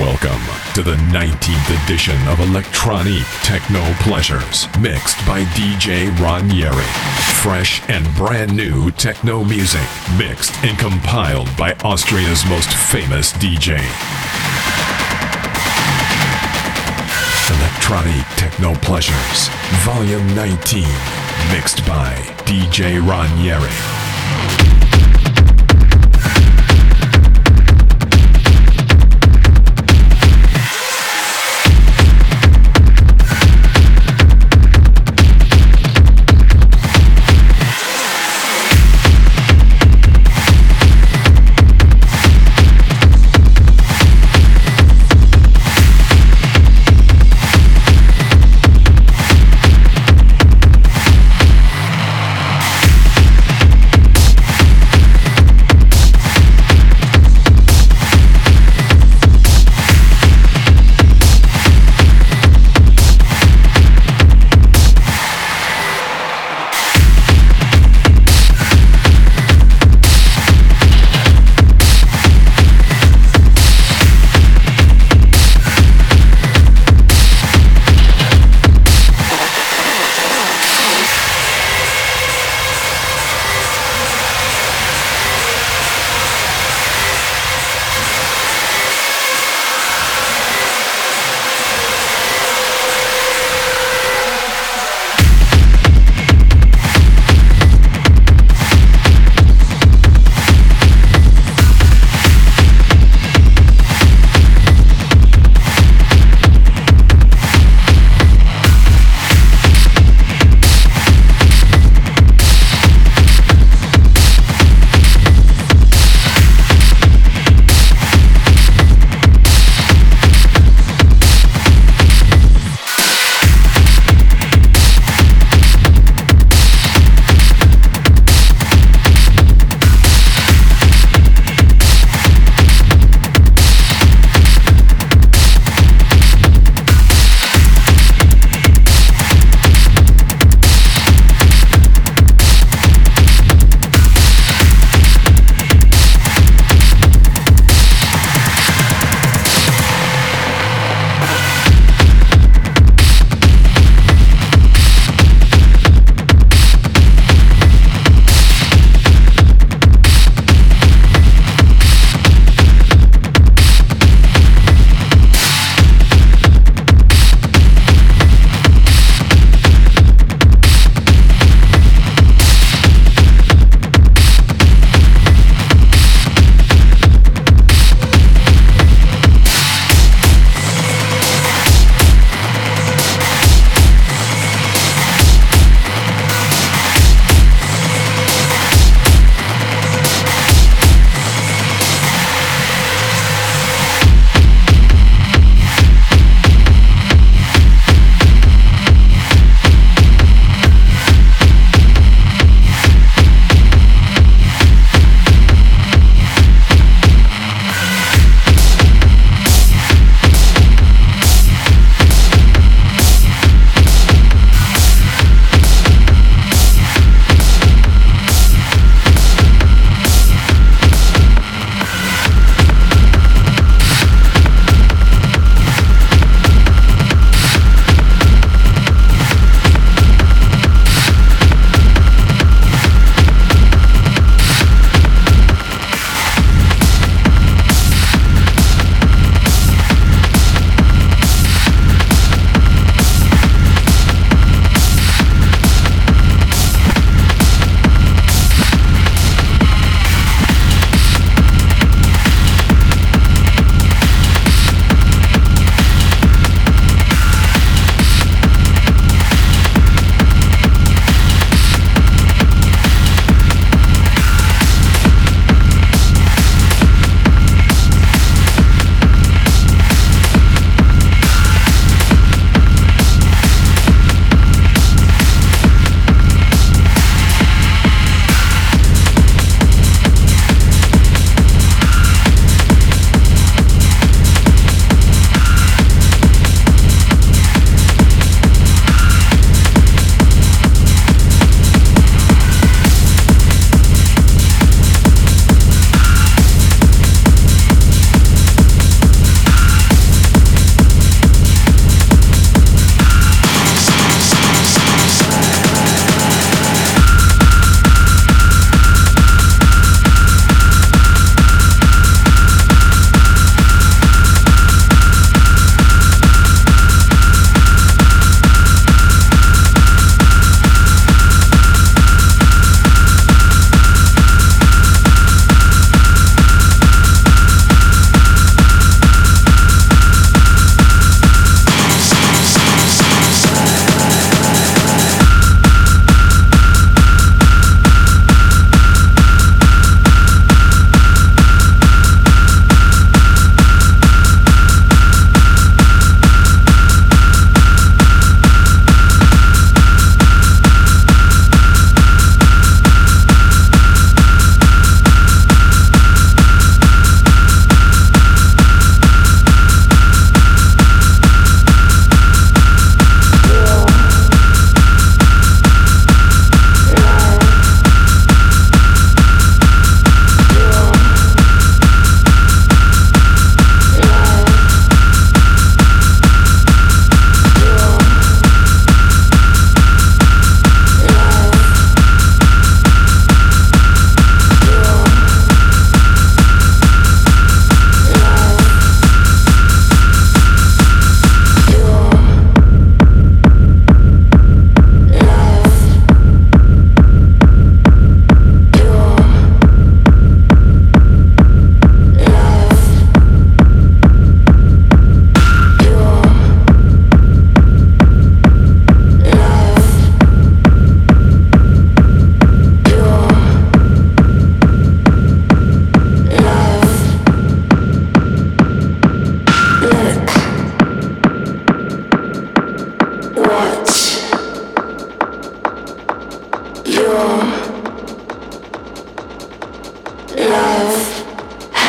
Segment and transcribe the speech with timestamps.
[0.00, 0.42] Welcome
[0.74, 6.82] to the 19th edition of Electronique Techno Pleasures, mixed by DJ Ranieri.
[7.40, 9.86] Fresh and brand new techno music,
[10.18, 13.78] mixed and compiled by Austria's most famous DJ.
[17.60, 19.48] Electronique Techno Pleasures,
[19.84, 20.82] Volume 19,
[21.52, 22.14] mixed by
[22.46, 24.63] DJ Ranieri.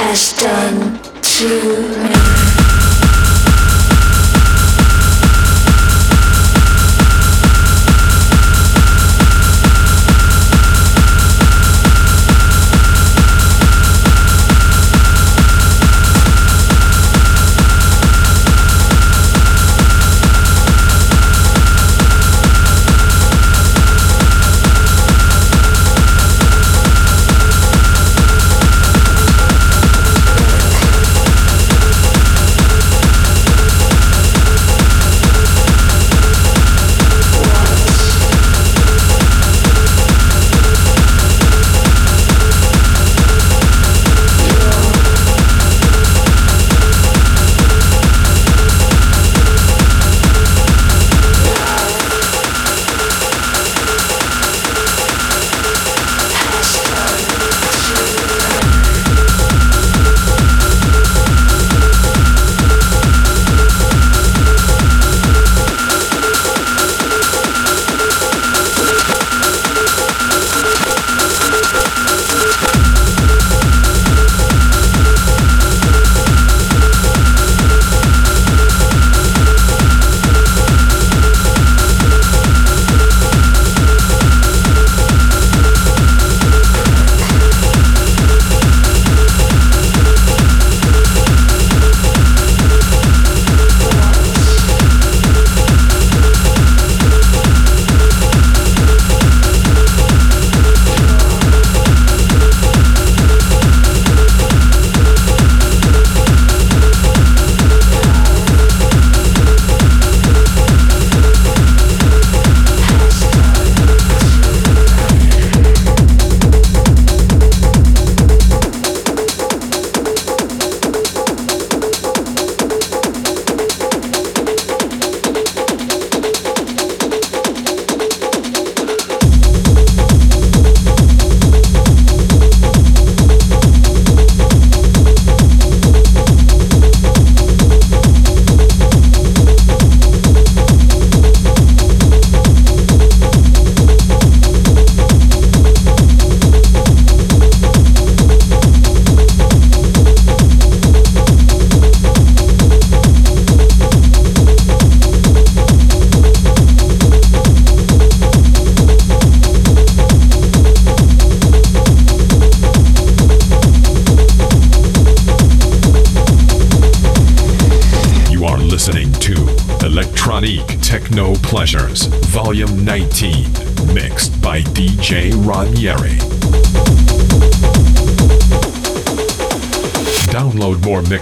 [0.07, 2.14] Ashton to me.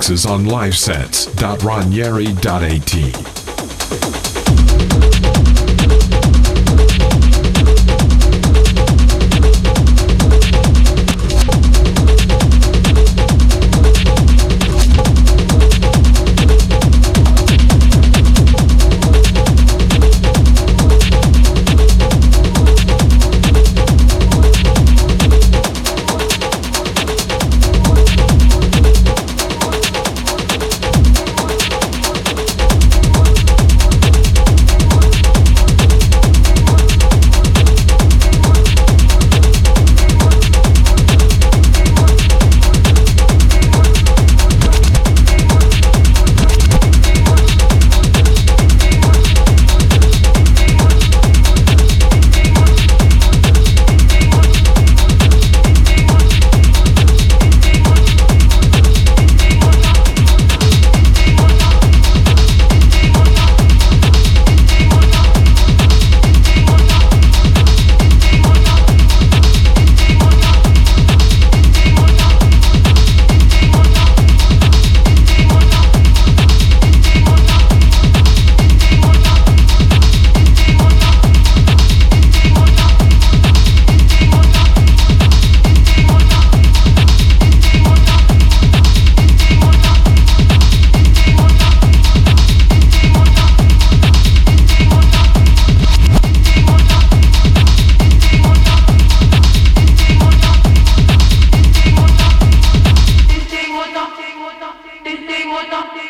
[0.04, 3.33] Mixes on livesets.ranieri.at.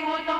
[0.06, 0.40] ہوتا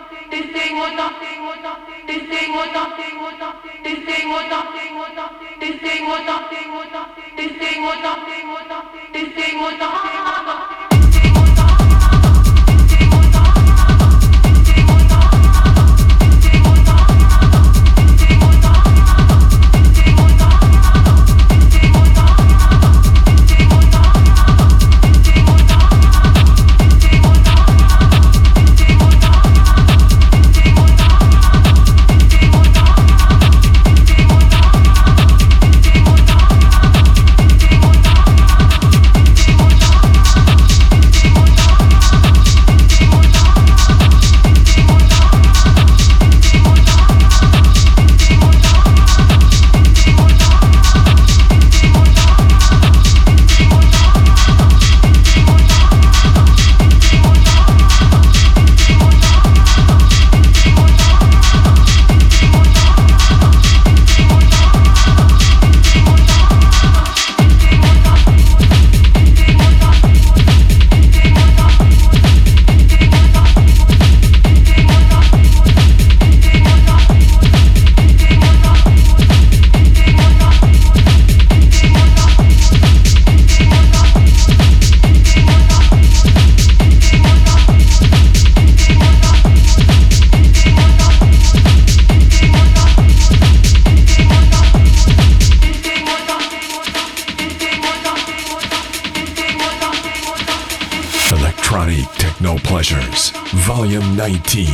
[104.24, 104.68] 19,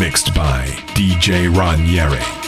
[0.00, 0.66] mixed by
[0.96, 2.39] DJ Ranieri.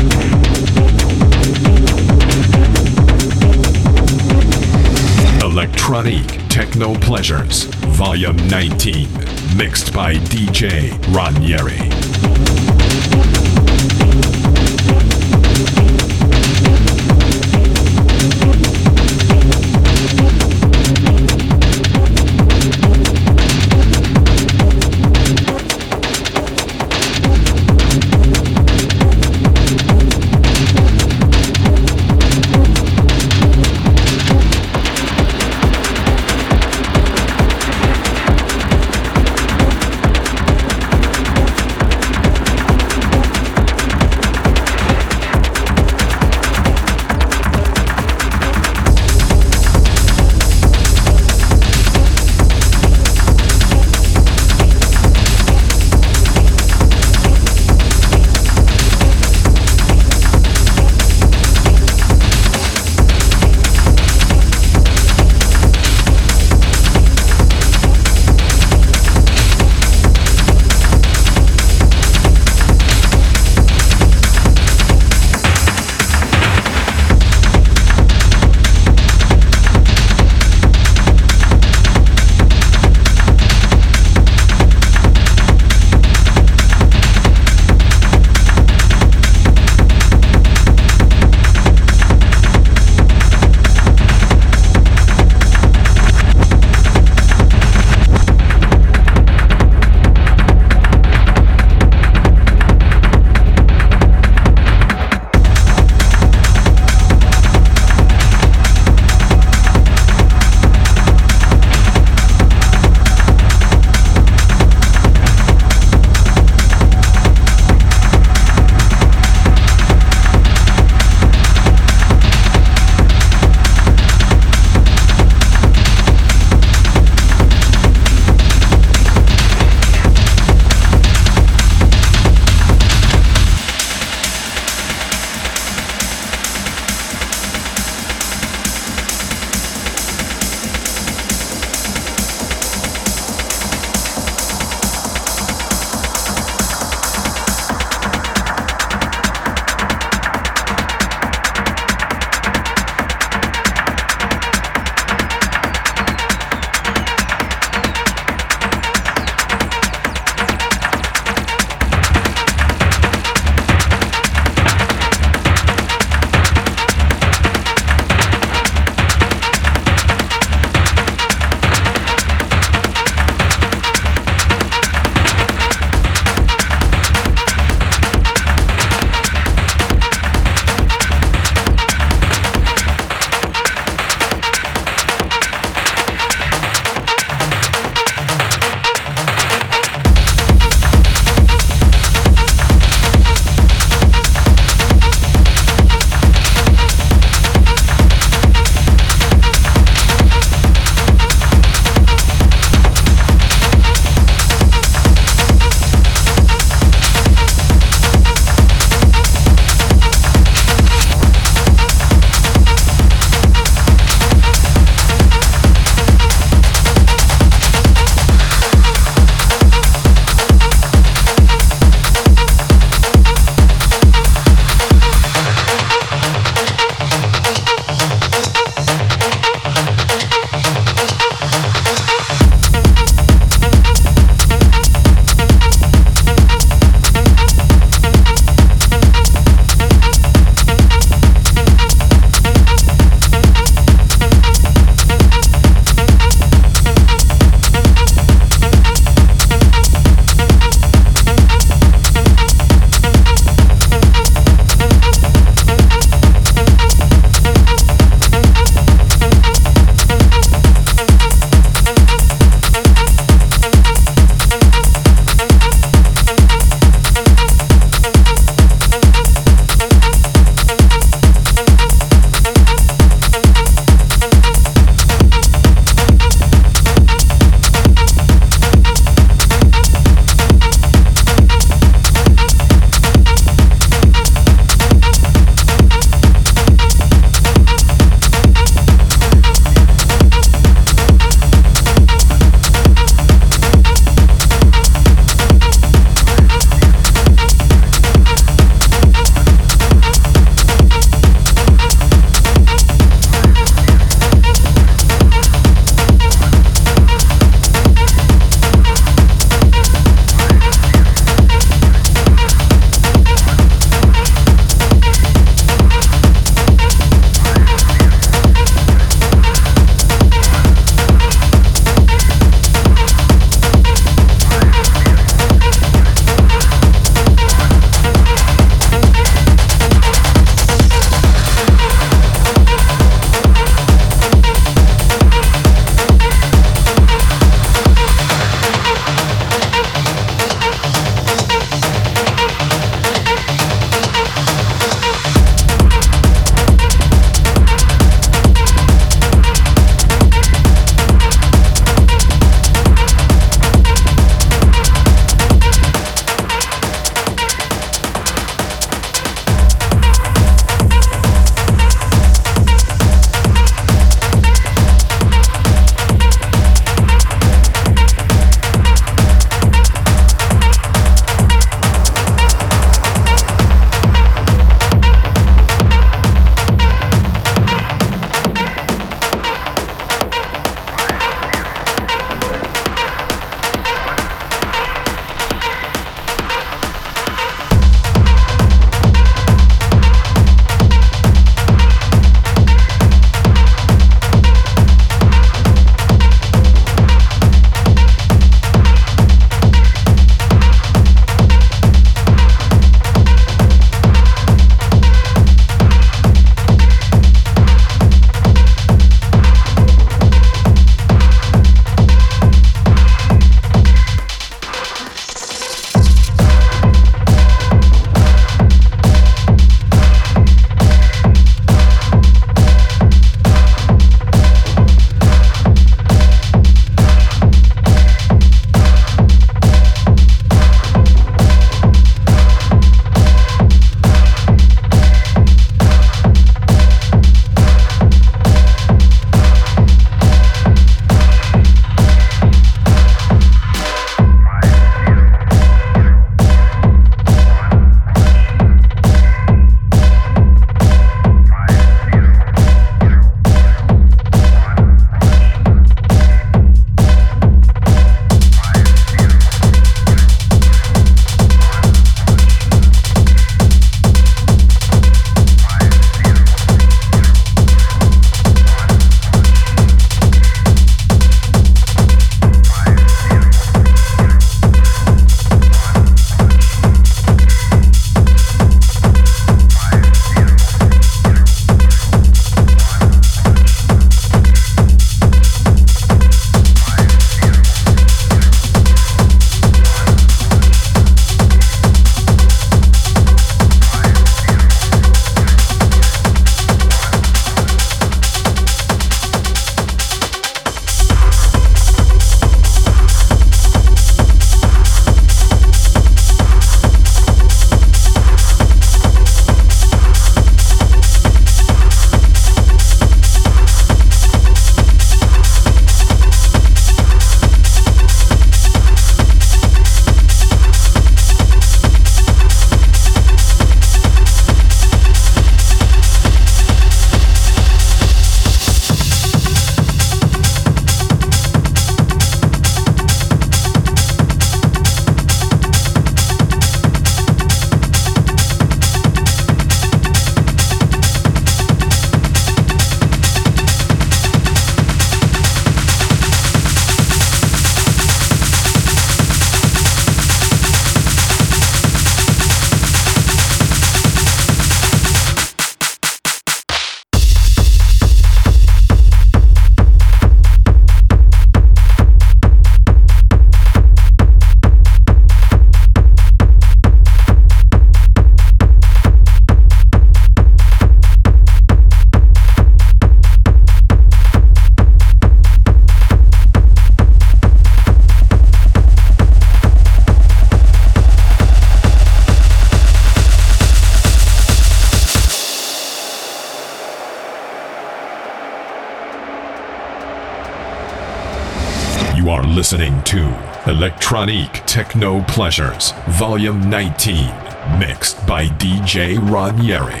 [593.68, 600.00] To Electronique Techno Pleasures, Volume 19, mixed by DJ Ranieri.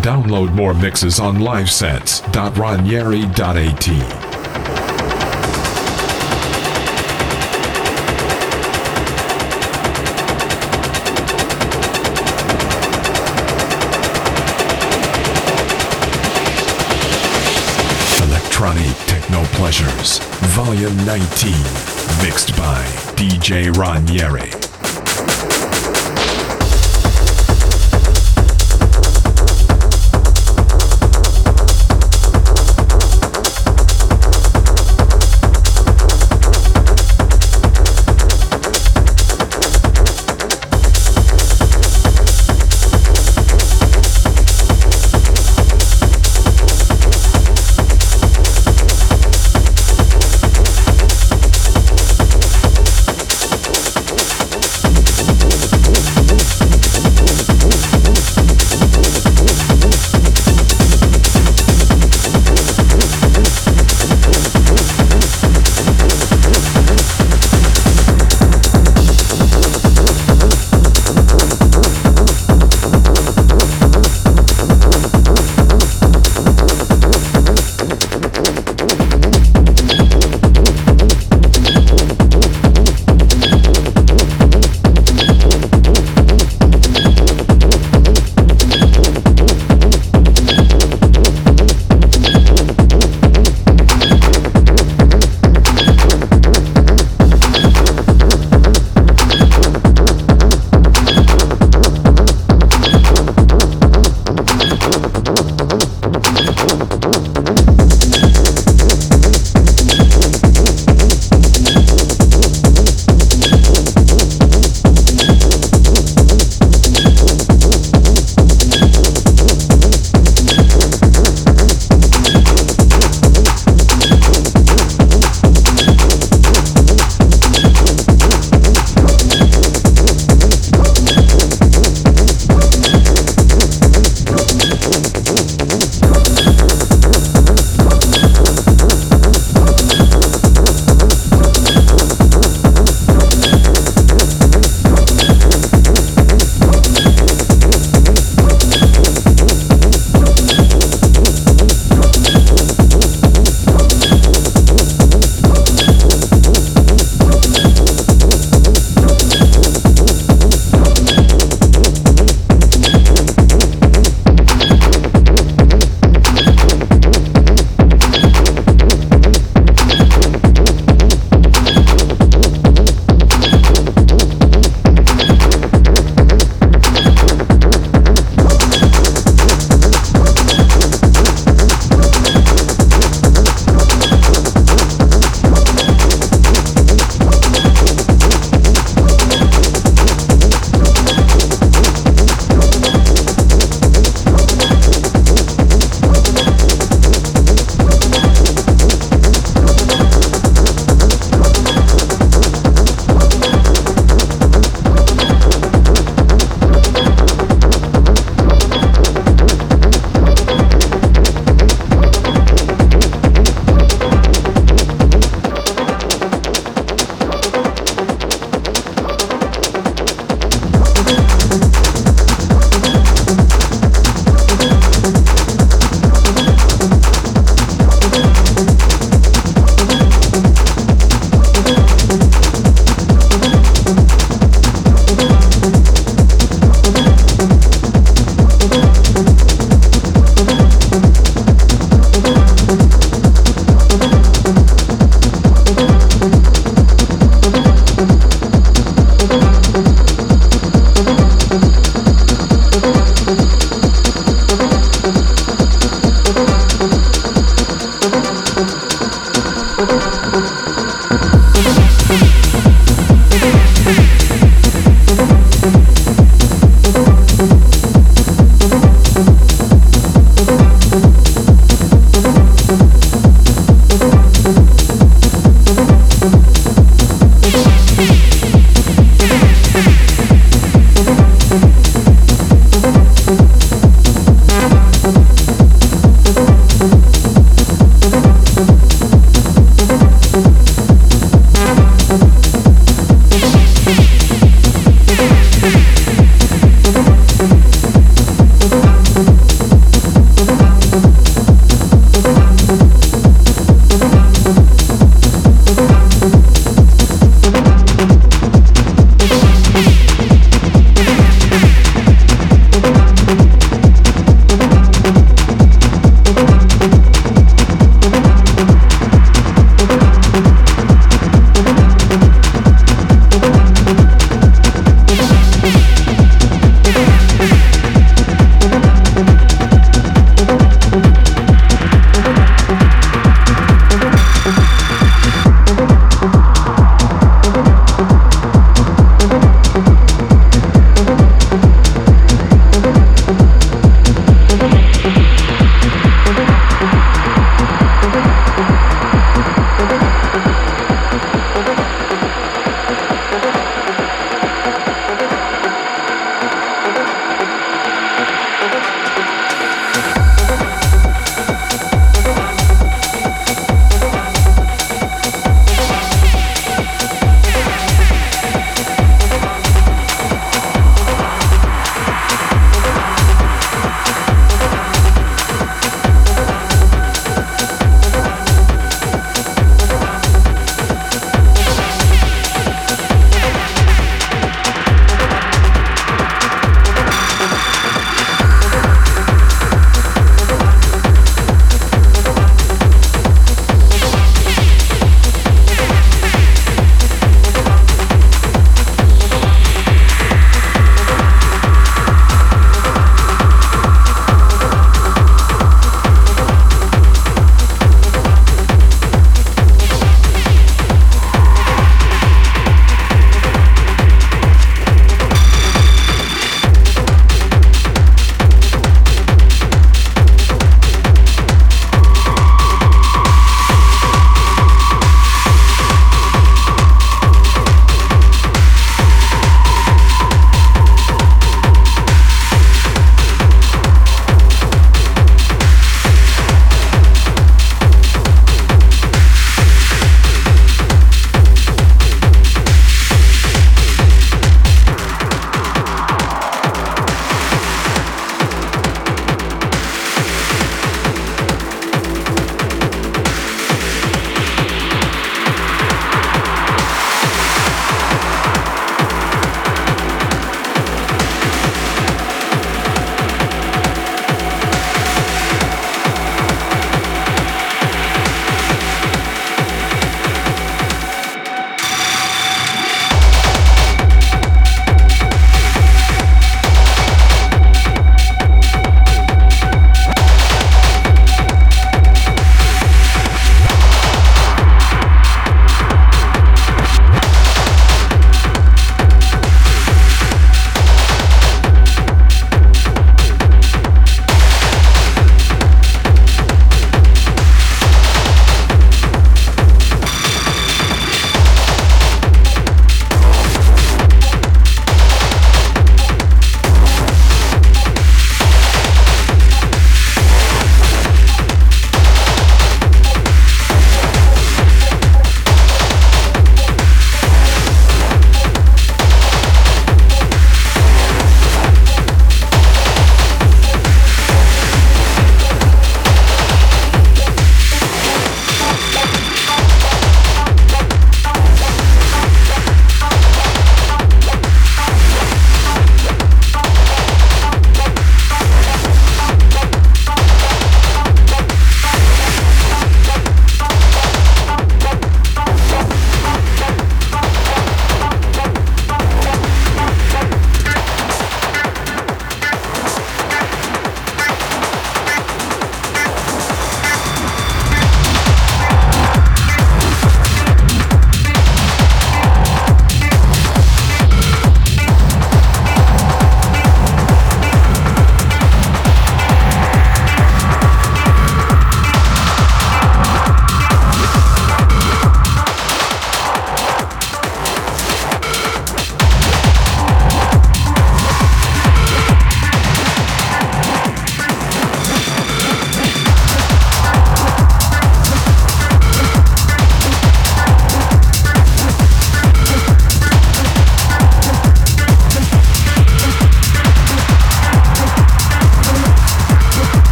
[0.00, 3.88] Download more mixes on livesets.ranieri.at.
[18.22, 20.20] Electronique Techno Pleasures,
[20.54, 22.84] Volume 19, mixed by
[23.16, 24.65] DJ Ranieri.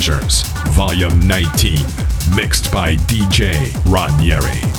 [0.00, 1.76] Pleasures, Volume 19,
[2.34, 4.69] mixed by DJ Ranieri.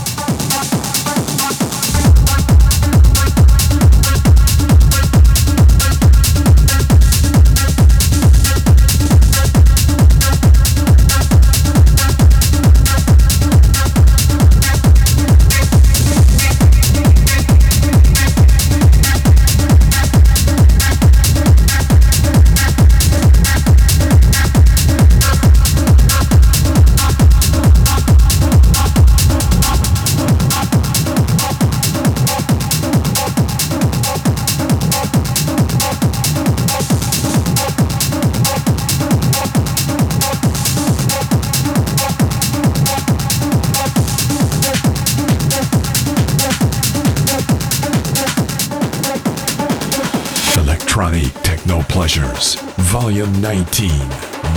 [53.22, 53.92] Volume 19,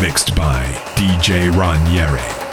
[0.00, 0.64] mixed by
[0.96, 2.43] DJ Ranieri.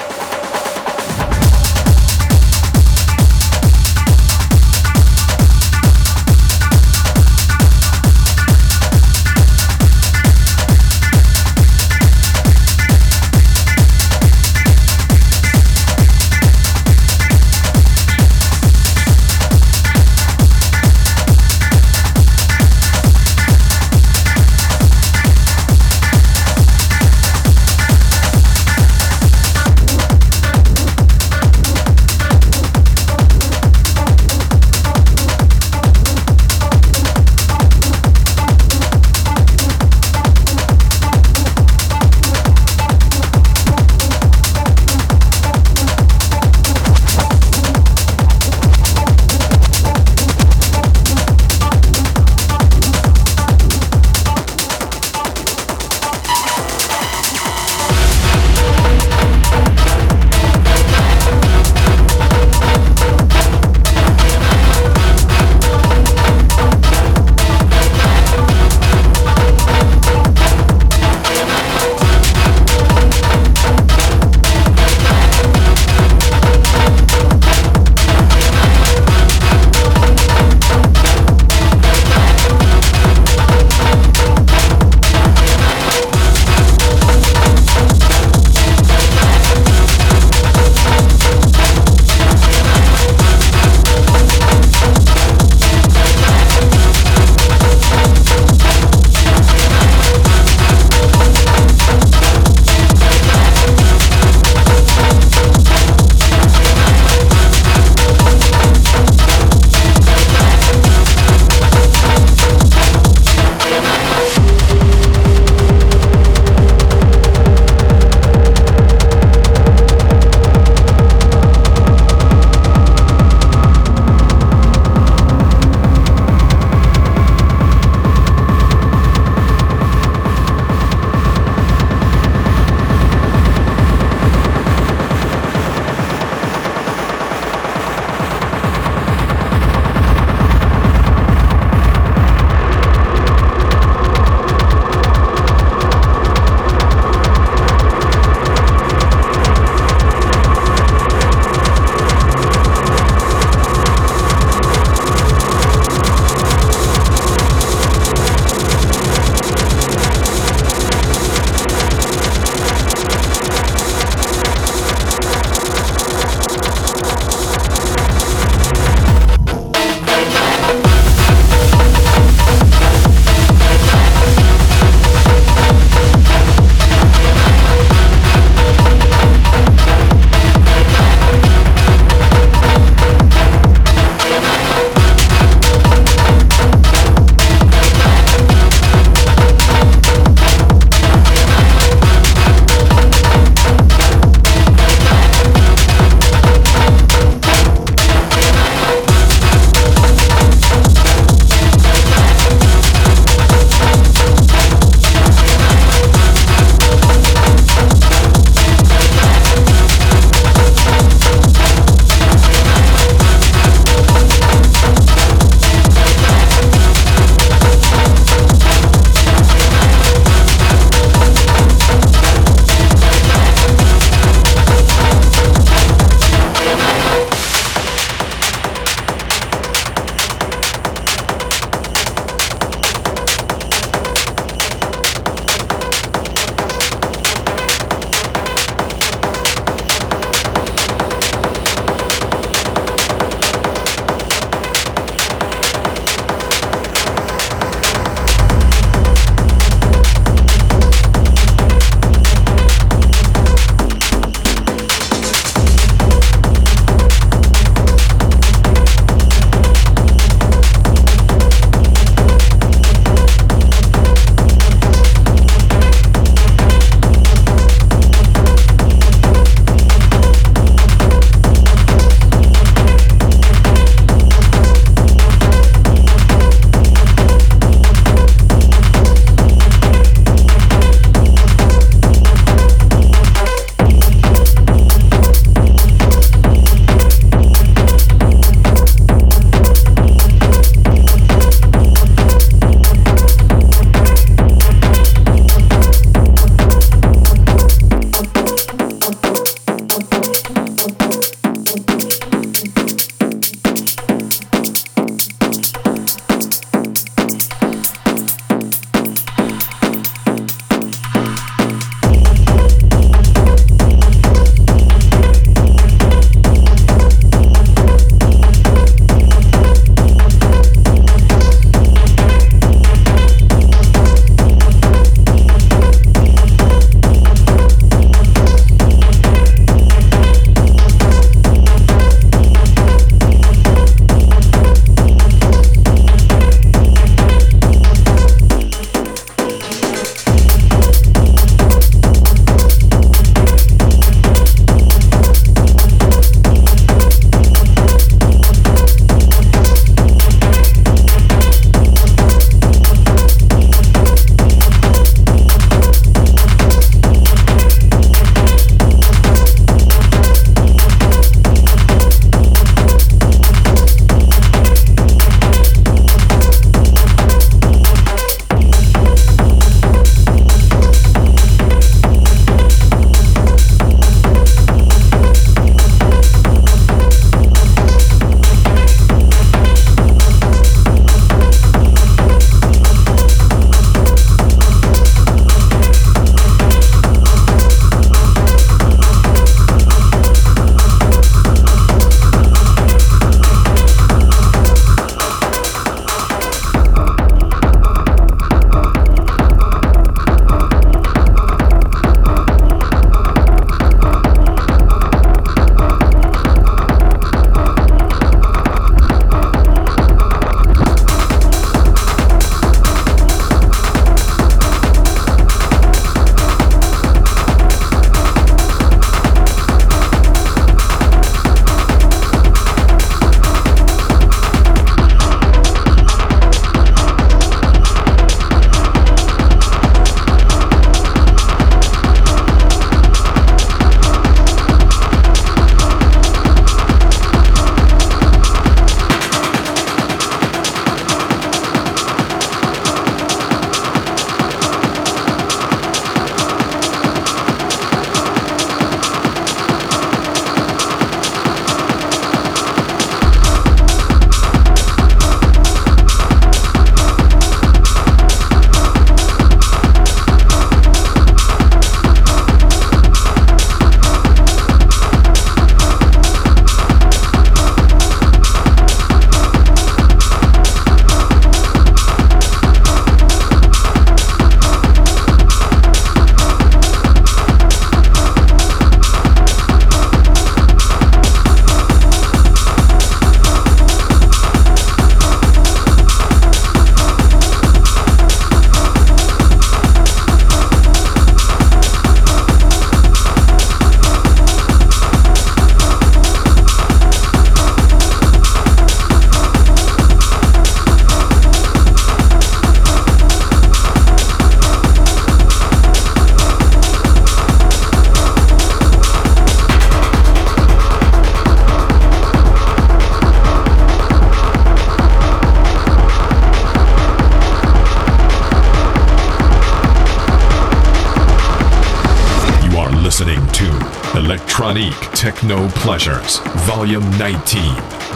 [525.21, 527.61] Techno Pleasures, Volume 19,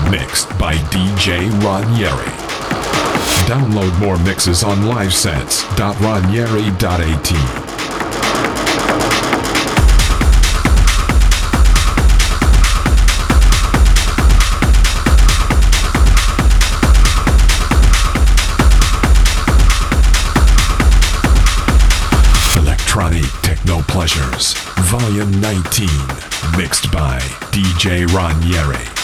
[0.09, 2.31] mixed by DJ Ranieri.
[3.45, 7.31] Download more mixes on livesets.ranieri.at.
[22.57, 24.55] Electronique Techno Pleasures,
[24.89, 26.24] Volume 19,
[26.57, 27.19] mixed by
[27.51, 28.94] DJ Ranieri.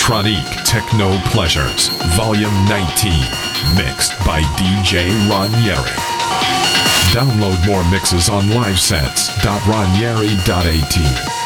[0.00, 3.12] Electronique Techno Pleasures, Volume 19,
[3.76, 5.90] mixed by DJ Ranieri.
[7.12, 11.39] Download more mixes on livesets.ranieri.at.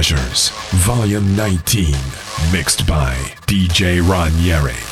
[0.00, 0.48] Pleasures,
[0.86, 1.92] Volume 19,
[2.50, 3.12] mixed by
[3.46, 4.89] DJ Ranieri.